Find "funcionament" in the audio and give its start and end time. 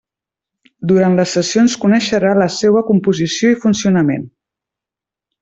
3.67-4.27